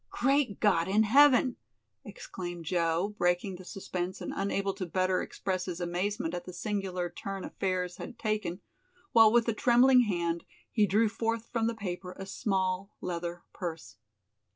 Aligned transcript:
"Great 0.09 0.59
God 0.59 0.87
in 0.87 1.03
Heaven," 1.03 1.57
exclaimed 2.03 2.65
Joe, 2.65 3.13
breaking 3.19 3.57
the 3.57 3.63
suspense 3.63 4.19
and 4.19 4.33
unable 4.35 4.73
to 4.73 4.87
better 4.87 5.21
express 5.21 5.65
his 5.65 5.79
amazement 5.79 6.33
at 6.33 6.45
the 6.45 6.53
singular 6.53 7.07
turn 7.07 7.43
affairs 7.45 7.97
had 7.97 8.17
taken, 8.17 8.61
while 9.11 9.31
with 9.31 9.47
a 9.47 9.53
trembling 9.53 10.05
hand 10.05 10.43
he 10.71 10.87
drew 10.87 11.07
forth 11.07 11.51
from 11.53 11.67
the 11.67 11.75
paper 11.75 12.13
a 12.17 12.25
small 12.25 12.95
leather 12.99 13.43
purse. 13.53 13.97